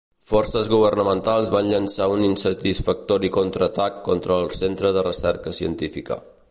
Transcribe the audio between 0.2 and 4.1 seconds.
Forces governamentals van llançar un insatisfactori contra-atac